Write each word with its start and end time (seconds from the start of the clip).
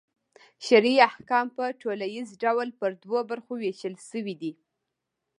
شرعي 0.65 0.97
احکام 1.09 1.47
په 1.57 1.63
ټوليز 1.81 2.27
ډول 2.43 2.67
پر 2.79 2.89
دوو 3.03 3.19
برخو 3.29 3.53
وېشل 3.57 3.93
سوي 4.09 4.35
دي. 4.41 4.53